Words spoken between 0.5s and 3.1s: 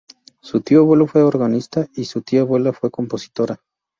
tío abuelo fue organista, y su tía abuela fue